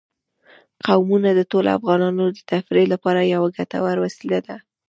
[0.85, 4.55] قومونه د ټولو افغانانو د تفریح لپاره یوه ګټوره وسیله ده.